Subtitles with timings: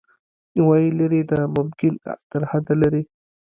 [0.67, 1.93] وايي، لیرې د ممکن
[2.31, 3.03] ترحده لیرې